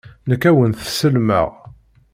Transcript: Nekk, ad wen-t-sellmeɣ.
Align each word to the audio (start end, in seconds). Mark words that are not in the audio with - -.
Nekk, 0.29 0.43
ad 0.49 0.55
wen-t-sellmeɣ. 0.55 1.49